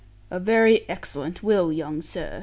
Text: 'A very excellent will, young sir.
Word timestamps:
'A 0.31 0.39
very 0.39 0.89
excellent 0.89 1.43
will, 1.43 1.71
young 1.71 2.01
sir. 2.01 2.39